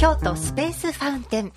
[0.00, 1.52] 京都スペースファウンテン。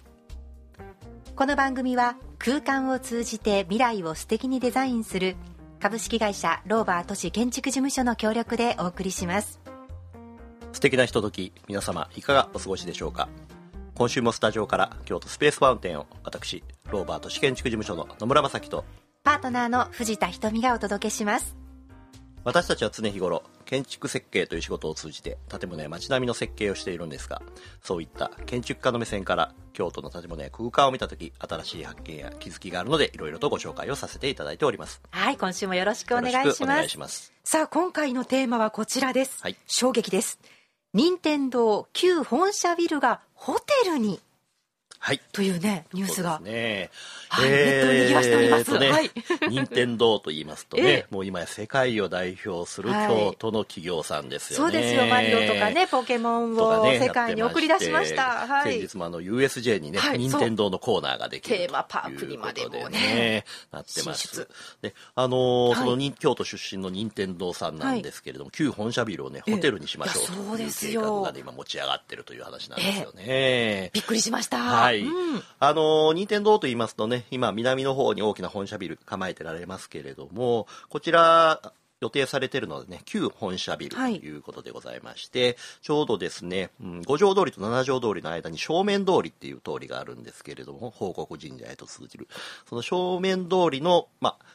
[1.33, 5.37] この番組は空間を通じて未来を素敵にデザインする
[5.79, 9.61] 株式会社ローバー都市建築事務所の協力でお送りします。
[10.73, 13.29] 素敵なひととき皆様いかがお過ごしでしょうか。
[13.95, 18.83] 今週もスタジオから京都スペースファウンテンを私ローバー都市建築事務所の野村正樹と
[19.23, 21.62] パートナーの藤田瞳がお届けします
[22.43, 27.41] 私たちは常日頃建築設計という仕事を通じて建物や街並みの設計をしているんですが
[27.81, 35.01] そういった建築家の目線から京都の建物や空間を見た時新しい発見や気づきがあるのでいろいろとご紹介をさせていただいております。
[35.11, 36.65] はい今週もよろしくお願いします。
[36.65, 37.33] 願いします。
[37.43, 39.55] さあ今回のテーマはこちらです、はい。
[39.65, 40.39] 衝撃です
[40.93, 44.19] 任天堂旧本社ビルがホテルに
[45.05, 45.19] はい。
[45.33, 46.39] というねニュースが。
[46.39, 46.89] ね。
[47.27, 48.89] はいえーとね。
[48.89, 49.11] はい。
[49.49, 51.05] 任天堂と言いますとね、 ええ。
[51.09, 54.71] もう今や世界を代表するはい京都の企業さんですよね。
[54.71, 55.05] そうですよ。
[55.07, 58.79] マリオとかねポケモンを世界に送り出しました、はい。
[58.79, 63.43] 先日もあの USJ にね、はい任天堂のコーナーができるテーマパークにまでもね
[63.73, 64.47] なってます。
[64.81, 65.77] で、あのーはい。
[65.79, 71.21] そのに京都出身の任天堂さんなんですけれども、旧本社ビルをねええホテルにしましょうという計ですよ。
[71.21, 73.89] 画がね今持ち上がってるという話なんですよね。
[73.91, 74.59] びっくりしました。
[74.59, 74.92] はい。
[75.01, 75.43] うん。
[75.59, 84.17] あのー、任天堂と言いますとね、今、南の方に大きな本社ビル構えてられますけれども、こちら、予定されているのはね、旧本社ビルとはい。
[84.17, 92.27] いうことでございまして、ちょうどですね、うん、五条通りと七条通りの間に正面通りっていう通りがあるんですけれども、報国神社へと通じる。
[92.67, 94.45] その正面通りの、まあ、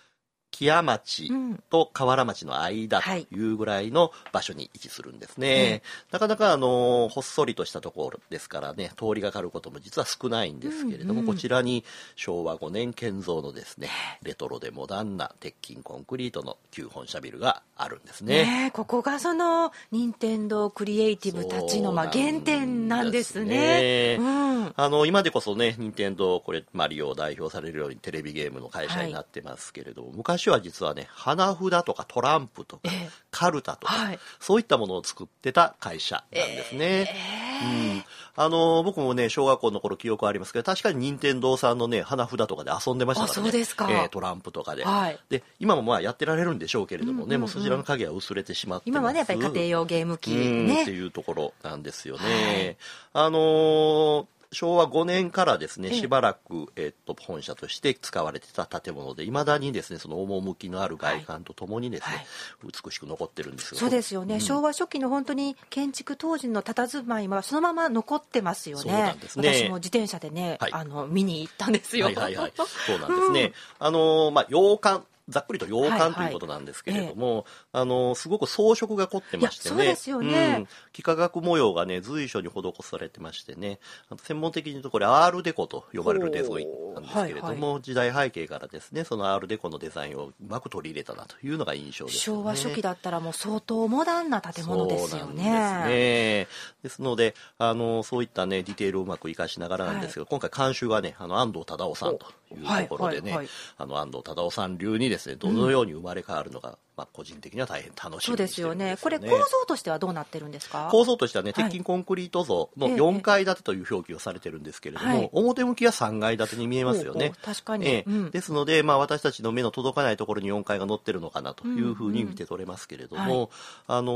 [0.51, 1.63] 木屋町うん。
[1.71, 3.27] と河原町の間とい。
[3.33, 5.83] うぐらいの場所に位置するんですね。
[6.11, 11.85] なかなかあのほっそりとしたところですからね、通りがかることも実は少ないんですけれども、うんうんこちらに
[12.17, 13.89] 昭和5年建造のですね、
[14.23, 18.45] レトロでモダンな鉄筋コンクリートの旧本社ビルがあるんですね。
[18.45, 24.17] ねえここがその任天堂クリエイティブたちのまあ原点なんですね。
[24.17, 24.17] ね。
[24.19, 33.11] うん、あの今でこそね、任天堂これマリオを代表されるようにテレビゲームの会社になってますけれども、昔は実はね、花札とかトランプとか、ええ。
[33.33, 34.19] カルタとか、はい。
[34.39, 37.13] そういったものを作ってた会社なんですね。
[37.61, 37.67] う
[37.99, 38.05] ん、
[38.37, 43.41] あの僕もね小学校の頃記憶ありますけど確かに任天堂さんのね花札とかで遊んでましたからね。
[43.41, 43.89] あそうですか。
[43.91, 45.19] えートランプとかで,、はい。
[45.29, 47.41] で今もまあやってられるんでしょうけれどもね、うんうんうん。
[47.41, 50.93] もうそちらの影は薄れてしまって今はねやっぱり家庭用ゲーム機うんってね。
[50.93, 52.77] いうところなんですよね。
[53.15, 53.27] はい。
[53.27, 56.01] あのー昭和5年からですねええ。
[56.01, 62.27] しばらく、えっと本社として使われてた建物でいまだにですねその趣のある外観とともにですね、
[62.65, 63.79] 美しく残ってるんですよ。
[63.79, 64.41] そうですよね、うん。
[64.41, 68.83] 昭和初期の本当に建築当時の佇まいはそのまま残ってますよね。
[68.83, 69.53] そうなんですね。
[69.53, 70.73] 私も自転車でね、はい。
[70.73, 73.53] あの見に行ったんですよ、はいはいはい、 そうなんですね。
[73.79, 76.01] あのーまあ洋館ざっくりと洋はいはい。
[76.01, 79.75] 館ということなんですけれども、あのーすごく装飾が凝ってましてね。
[79.77, 80.57] そうですよね。
[80.59, 80.69] うん。
[80.97, 83.79] 幾何学模様がね随所に施されてましてね、
[84.23, 92.21] 専門的に言うとこれアールデコと呼ばれるデザインなんですけれども、ほう時代背景からですねそのアールデコのデザインをうまく取り入れたなというのが印象です、ね。
[92.21, 95.45] 昭和初期だったらもう相当モダンな建物ですよね。
[95.45, 95.49] です
[95.89, 96.49] ね。
[96.83, 103.45] ですので、あの、そういったね、ディテールをうまく活かしながらなんですけど、今回監修がね、あの、安藤忠夫さんというところでね、はいはい。
[103.45, 103.49] はい
[103.79, 108.97] あの、安藤忠夫さん流にですね、どのように生まれ変わるのか、まあ、個人的には大変楽しそうみにですよね。
[109.01, 110.89] これ構造としてはどうなってるんですか？
[110.91, 111.65] 構造としてはね、はい。
[111.65, 115.31] 鉄筋コンクリート像のええ4階建てという表記をされてるんですけれども、はい。
[115.33, 117.33] 表向きは3階建てに見えますよね。
[117.43, 117.87] 確かに。
[117.87, 118.05] ええ。
[118.07, 118.31] うん。
[118.31, 123.49] ですので、まあ、私たちの目の届かないところに4階が載ってるのかなというふうに見て取れますけれども、うんうん
[123.87, 124.13] あの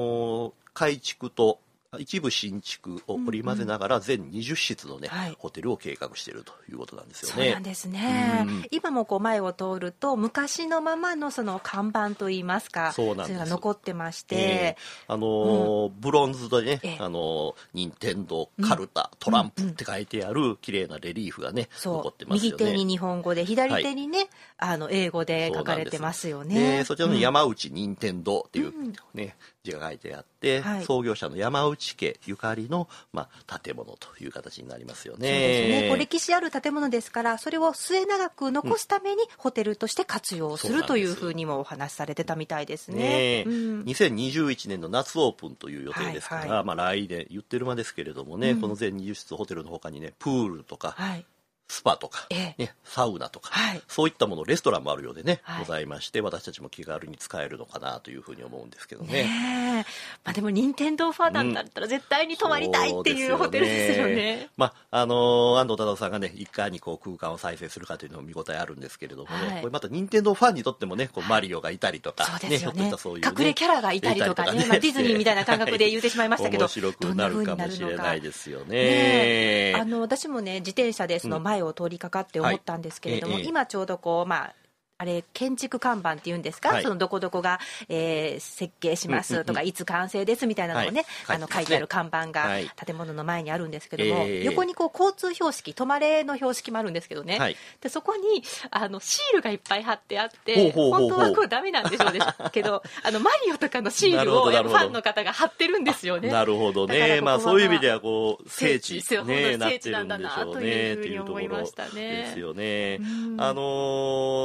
[0.50, 1.58] ー改築と
[1.98, 5.36] 一部新築を織り交ぜながら全20室のね、はい。
[5.38, 7.52] ホテルを計画しているということなんですよそうね。
[7.52, 13.32] なんですね、うん今もこう前を通ると昔のままのその看板といいますかそうなんです。
[13.32, 14.76] れが残ってまして、ええ。
[15.08, 16.96] あのーブロンズでね、ええ。
[16.98, 22.56] あのー任天堂カルタ、トランプって書いてある綺麗なレリーフがね、残ってますよね。
[22.58, 26.78] 右手に日本語で左手にね、あの英語で書かれてますよね。
[26.78, 27.20] でそちらのうん。
[27.20, 28.92] 山内任天堂っていううん。
[29.14, 30.84] ね、字が書いてあって、はい。
[30.84, 35.28] 創業者の山内家ゆかりの、まあ、建物という形になりますよね。
[35.28, 35.88] そうですね。
[35.88, 42.96] こう歴史ある建物ですからそれを末永く残すためにホテルとして活用するというふうにもお話しされてたみたいですね。
[42.96, 43.38] ね。
[43.40, 43.82] えうん。
[43.84, 46.64] 2021年の夏オープンという予定ですから、はいはい。
[46.64, 48.60] まあ、来年言ってる間ですけれどもね、うん。
[48.60, 51.24] この全20室ホテルの他にねプールとか、はい
[51.72, 52.62] スパとか、ええ。
[52.64, 53.82] ね、サウナとか、はい。
[53.88, 55.64] そういったものレストランもあるようでね、はい。
[55.64, 59.12] ございまして私たちも気軽に使えるのかなというふうに思うんですけどね。
[59.12, 59.84] ね。
[59.84, 59.90] え
[60.22, 64.50] まあでも任天堂ファンだったら絶対に泊まりたいっていうホテルですよね。
[64.58, 79.72] まああの安藤忠雄さんがねいかにこう空間を再生するかというのも見応えあるんですけれどもね、はい、これまた任天堂ファンにとってもねこうマリオがいたりとか、そうですよね、ねそういう、ね、隠れキャラがいたりとかね、ねまあ、ディズニーみたいな感覚で言ってしまいましたけど、面白くなるかもしれないですよね。
[79.72, 84.54] ねあの私もね自転車でその前を通りかかって思ったんですけれども、うんはい、今ちょうどこうまあ
[85.02, 87.58] あれ建築看板っていうんですか、はい、そのどこどこが、
[87.88, 92.46] えー、設計しますとか、いつ完成ですみたいなのをね、はい、あの書いてある看板が
[92.86, 102.06] 建物の前にあるんですけども、はい、横にこう交通標識止まれの標識もあるんですけどね、でそこにあのシールがいっぱい貼ってあって本当はこれダメなんでしょ
[102.46, 106.28] うけど あのマリオとかのシールをファンの方が貼ってるんですよね。
[106.28, 111.90] なるほどね、まあ、そういう意味ではこう聖地、ね、聖地なんだなというふうに思いましたね。
[111.92, 113.00] ですよね。
[113.38, 113.62] あの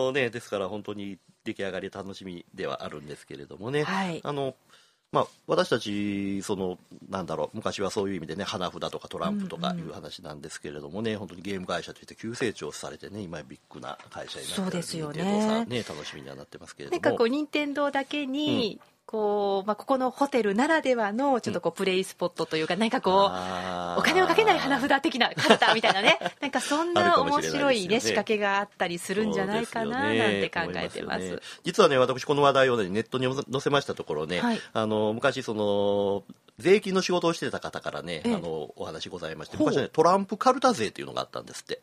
[0.10, 4.56] ー、ねですから本当に出来上がり楽しみではあるんですけれどもね、はい、あの
[5.14, 6.78] まあ、私たちその
[7.10, 11.16] なんだろう昔はそういう意味でね花札とかトランプとかいう話なんですけれどもね、うん。
[11.16, 15.66] うん、本当にゲーム会社として急成長されてね今ビッグな会社になってそうですよね。
[15.66, 17.02] ね楽しみにはなってますけれども。
[17.02, 26.19] なんかこう任天堂だけに、うんこう、まあ、ここのホテルならではのちょっとこうプレイスポットというか、何かこうお金をかけない花札的なカルタみたいなね。
[26.42, 36.24] なんかそんな面白いね仕掛けがあったりするんじゃないかななんて考えてます、ね、実はね私この話題を、ね、ネットに載せましたところね、はい、あの昔その
[36.59, 41.81] 税金の仕事をしてた方からね、あのお話ございまして昔ねトランプカルタ税というのがあったんですって。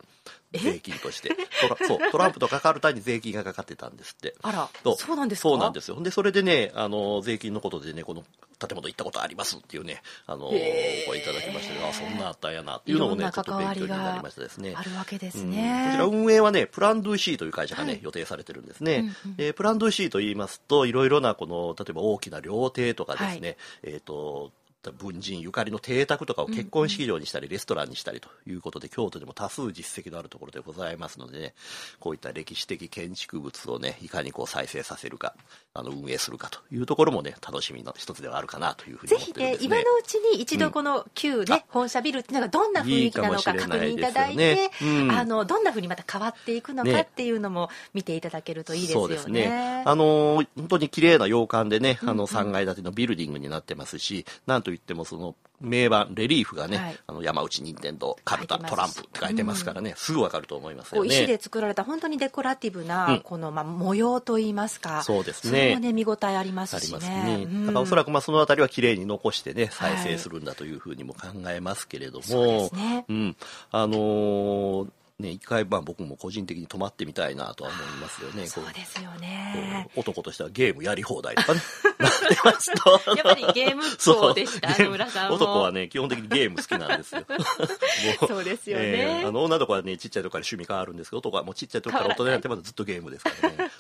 [0.53, 1.31] 税金として。
[1.61, 4.35] トラそうトランプとかカルタに税金がかかってたんですって。
[4.43, 5.17] あらそう。
[5.17, 5.49] なんですか？
[5.49, 6.01] そうなんですよ。
[6.01, 8.23] でそれでねあの税金のことでねこの
[8.59, 14.75] 建物行ったことありますっていうねあの声いただきましてあそんなあったんやなっていうのもねちょっと勉強になりましたですね。
[14.77, 24.53] あるわけですね、うん、こちら運営はねプランドゥシーという会社がね、はい、予定されてるんですね、えー、プランドゥシーと言いますといろいろなこの例えば大きな料亭とかですね、はい、えっ、ー、と
[24.93, 31.55] 文人ゆかりの邸宅とかを結婚式場にしたりレストランにしたりということで、京都でも多数実績のあるところでございますのでね
[32.01, 35.35] こういった歴史的建築物をねいかにこう再生させるか
[35.75, 44.71] あの運営するかというところもね楽しみの一つではあるかなというふうに思ってるんです、ね、ぜひね今のうちに一度この旧ね、うん、本社ビルっていうのがどんな雰囲気なのか確認いただいて、ね。
[44.83, 49.03] うん、あのどんなふうにまた変わっていくのかっていうのも見ていただけるといいですよね。
[49.03, 49.83] そうですね。
[49.85, 61.09] あの本当に綺麗な洋館でねあの3階建てのビルディングになってますし、なんといってもその名盤レリーフがね、はい、あの山内任天堂カルタトランプって書いてますからね、うん、すぐわかると思いますよね。
[61.09, 65.77] 石で作られた本当にデコラティブな、この、まあ、模様といいますかそうですね。
[65.79, 66.99] ね見応えありますしね。
[66.99, 73.37] ね、うん、だからおそらくまあそのあたりは綺麗に残してね再生するんだというふうにも考えますけれども、はい、ね、うん、
[73.71, 74.89] あのー
[75.21, 78.49] ね、一回、まあ、僕も個人的に泊まってみたいなとは思いますよね。
[78.49, 79.89] そうですよね。
[79.95, 81.61] 男としてはゲームやり放題とかね。
[82.35, 87.25] やっぱりゲームそうでした、野村さん男はね、基本的にゲーム好きなんですよ。
[88.27, 93.71] そうですよね、えー、あの、女の子はね、ちっちゃい時から趣味変わるんですけど、男はもうちっちゃい時から大人になってまだずっとゲームですからね。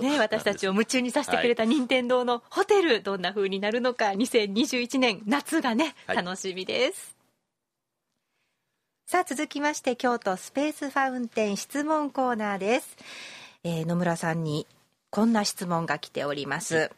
[0.10, 7.17] ね、私たちを夢中にさせてくれた任天堂のホテル、どんな風になるのか、2021年夏がね、楽しみです。
[9.10, 12.94] さあ続きまして京都スペースファウンテン質問コーナーです、
[13.64, 14.66] えー、野村さんに
[15.08, 16.90] こんな質問が来ております、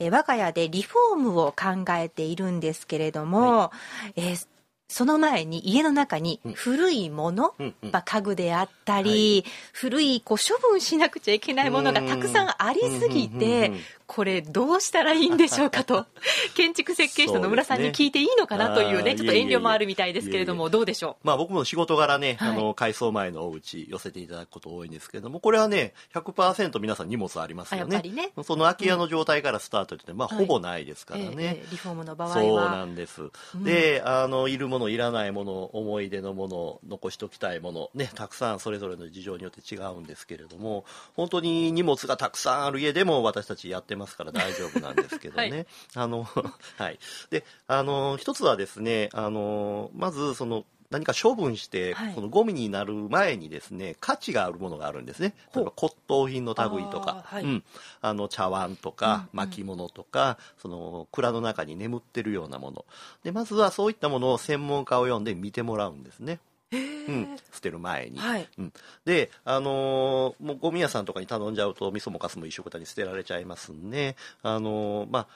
[0.00, 3.72] えー、我が家でリフォームを考えているんですけれども、は
[4.08, 4.46] い、えー
[4.90, 13.70] その前に家の中に古いもの、うんまあ、家具であったり、はい、古いこう処分しなくちゃいけないものがたくさんありすぎて、
[14.10, 16.06] これどうしたらいいんでしょうかと。
[16.56, 21.26] 建築設計士の野村さんに聞いていいのかなというねちょっと遠慮もあるみたいですけれどもどうでしょう？
[21.26, 28.02] まあ僕も仕事柄ね、はい、あの改装前のお家寄せていただくこと多いんですけれどもこれはね100%皆さん荷物ありますよね。
[28.02, 28.32] ね。
[28.42, 32.34] その空き家の状態からスタートって、まあほぼないですからね、はいえー、リフォームの場合は。
[32.34, 33.22] そうなんです、
[33.54, 40.84] うん、であのいるものいらないもの思い出のもの残しておきたいものねたくさんそれぞれの事情によって違うんですけれども
[41.14, 45.50] 本当に荷物がたくさんある家でも私たちやってますから大丈夫なんですけどね。
[45.50, 46.24] はい、あの、
[46.78, 46.98] はい。
[47.30, 55.34] で、あの、一つはですね、あの、まず、その、何か処分して、はい、このゴミになる前にですね価値があるものがあるんですね。
[55.54, 57.64] 例えば骨董品の類とか、はい、うん、
[58.00, 62.84] あの茶碗とか巻物とか、うんうん、その蔵の中に眠ってるようなもの。
[63.22, 66.40] でまずはそういったものを専門家を呼んで見てもらうんですね。
[66.72, 68.72] うん、捨てる前に、はい、うん、
[69.04, 75.26] で、あのー、もうゴミ屋さんとかに頼んじゃうと味噌もかすも一緒くたに捨てられちゃいますんで、あのー、まあ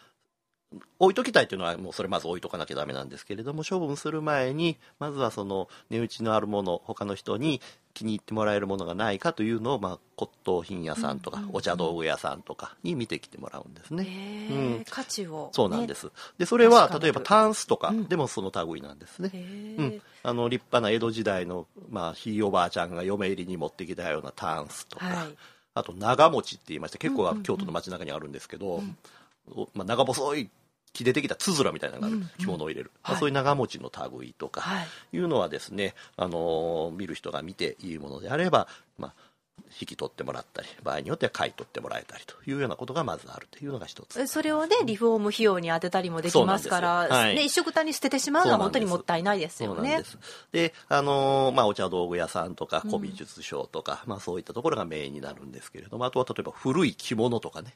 [0.99, 7.61] 置いときたいというのはもうそれまず置いとかなきゃダメなんですけれども処分する前にまずはその値打ちのあるもの他の人に
[7.95, 14.49] 気に入ってもらえるものがないかというのを、まあ、骨董品屋さんとか、お茶道具屋さんとかに見てきてもらうんですね。
[14.51, 16.11] うん、価値を、ね、そうなんです。
[16.37, 19.31] でそれは例えばタンスとかでもその類なんですね。
[19.33, 25.35] うん、あの立派な江戸時代の、まあ、ひいおばあちゃんが嫁入りに持ってきたようなタンスとか、はい、
[25.75, 28.97] あと長持ちって言いまして結構京都の街中にあるんですけど、うん。
[29.57, 30.51] うん、まあ、長細い
[30.95, 34.63] 木でできたつづらみたいなのがある、着物を入れる、まあ、そういう長持ちの類とか
[35.13, 35.19] い。
[35.19, 39.15] うのはですね、あの見る人が見ていいものであれば、まあ、
[39.81, 44.27] 引き取ってもらったり場合によっては買い取ってもらえたりというようなことがまずあるというのが一つ。
[44.29, 50.03] それをねリフォーム費用に当てたりもできますから、はい、ね、一緒くたに捨ててしまうのは本当にもったいないですよね。
[50.53, 57.75] であのー、まあ、お茶道具屋さんとか古美術商とか、うん、まあ、そういったところがメインになるんですけれどもあとは例えば古い着物とかね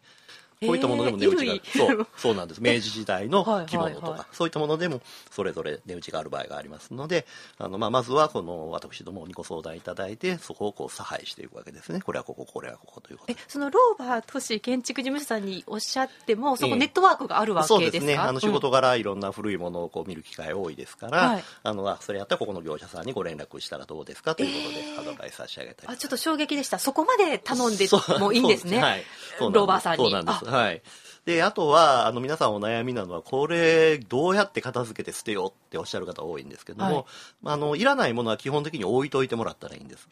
[0.61, 2.63] こういったものでも値打ちが、そうそうなんです。
[2.63, 4.11] 明治時代の着物とか、はい。
[4.11, 5.01] はいはい、そういったものでも
[5.31, 7.27] それぞれ値打ちがある場合がありますので
[7.59, 12.01] あの、まあ、まずはこの私どもにご相談いただいてそこをこう差配していくわけですね。
[12.01, 13.33] これはこここれはここということ。
[13.33, 18.17] えそのローバー都市建築事務所さんにおっしゃってもそこネットワークがあるわけですか、そうですね。
[18.17, 26.79] あの仕事柄いろんな古いものをこう見る機会多いですから、はい、あのそれやったらここの業者さんにご連絡したらどうですかということでアドバイス差し上げたり、あちょっと衝撃でした。
[26.79, 27.89] そこまで頼んで
[28.19, 28.79] もいいんですね。
[28.83, 29.05] はい、
[29.41, 30.05] ローバーさんに。
[30.05, 30.83] そうなんですはい。
[31.25, 37.05] で、あとは、あの、皆さんお悩みなのは、これ、どうやって片付けて捨てようっておっしゃる方多いんですけども、はい、
[37.45, 40.09] あの、いらないものは基本的に置いといてもらったらいいんです。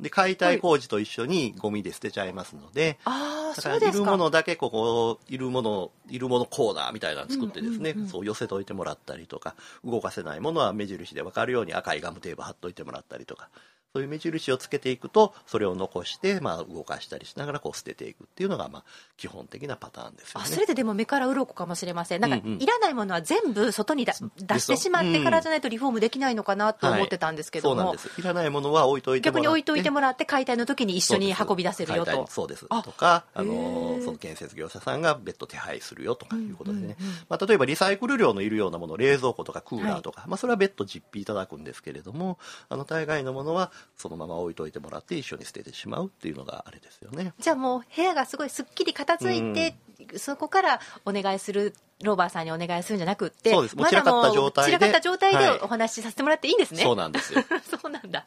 [0.00, 13.48] で解体工事と一緒にゴミで捨てちゃいますので、はい、だからいるものだけここいるものいるものコーナーみたいなの作ってですね、そう寄せといてもらったりとか動かせないものは目印で分かるように赤いガムテープ貼っといてもらったりとか
[13.94, 18.84] そういう目印をつけていくとそれを残して、まあ、動かしたりしながらこう捨てていくっていうのが、まあ、
[19.16, 20.46] 基本的なパターンですよね。
[20.48, 22.20] それででも目から鱗かもしれません。
[22.20, 24.12] なんか、うんうん、いらないものは全部外に出
[24.58, 32.66] してしまってからじゃないとリフォームできないのかなと思ってたんですけども、はい、いらないものは置いといて逆に置いといてもらって解体の時に一緒に運び出せるよとそうです。
[32.66, 47.32] とかあのその建設業者さんが別途手配するよとかいうことでね、うんうんうん、まあ、例えばリサイクル量のいるようなもの冷蔵庫とかクーラーとか、はい、まあ、それは別途実費いただくんですけれどもあの大概のものはそのまま置いといてもらって一緒に捨ててしまうっていうのがあれですよね。
[47.38, 49.76] じゃあもう部屋がすごいすっきり片付いて、
[50.12, 53.76] うん、そこからお願いするローバーさんにお願いするんじゃなくてそうです。
[53.76, 57.42] もう散らかった状態で散らかった状態でお話しさせてもらっていいんですね、はい、そうなんですよ。
[57.70, 58.26] そうなんだ。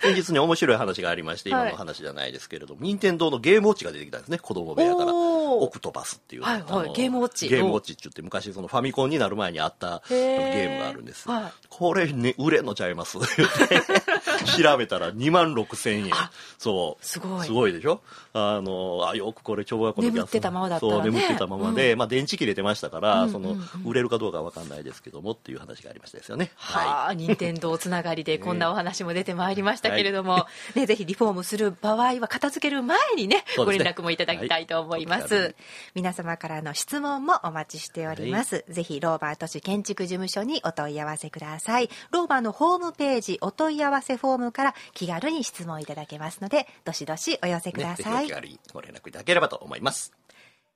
[0.00, 4.38] 先日に面白い話がありまして今の話じゃないですけれども、任天堂のゲームウォッチが出てきたんですね。
[4.38, 5.12] 子供部屋から。
[5.12, 7.48] オクトパスっていう、はいはい、ゲームウォッチ。
[7.48, 13.18] ゲームウォッチって言って昔そのファミコンになる前にあったゲームがあるんです、はい、これね売れんのちゃいます
[14.62, 16.10] 調べたら2万6千円。
[16.58, 17.04] そう。
[17.04, 17.46] すごい。
[17.46, 18.00] すごいでしょ？
[18.36, 26.50] あのあよくこれ小学校の時眠ってたままだったら、ね、そう眠ってたままで、うん、まあ電池切れてましたから、うんうんうん、その売れるかどうかわかんないですけどもっていう話がありましたですよね。
[26.56, 35.54] はあ任天堂つながりで こんなお話も出てまいりましたけれども、はい、ねぜひリフォームする場合は片付ける前にね、ね、ご連絡もいただきたいと思います、はい、
[35.94, 41.90] 皆様からの質問もお待ちしております、はい、ぜひローバー都市建築事務所にお問い合わせください。
[42.10, 48.34] ローバーのホームページお問い合わせフォームから気軽に質問いただけますのでどしどしお寄せください、ね、
[48.72, 50.14] ご連絡いただければと思います。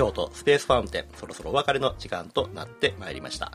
[0.00, 3.52] 京都スペースファウンテンそろそろお別れの時間となってまいりました。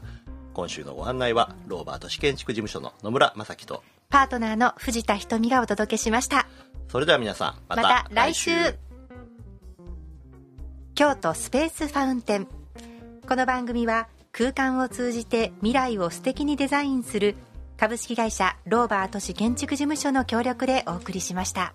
[0.53, 6.45] 今週のご案内はローバー都市建築事務所の野村正樹とパートナーの藤田瞳がお届けしました。
[6.87, 8.51] それでは皆さんまた来週。
[10.93, 12.47] 京都スペースファウンテン。
[13.27, 17.37] この番組は空間を通じて未来を素敵にデザインする
[17.75, 21.73] 株式会社ローバー都市建築事務所の協力でお送りしました。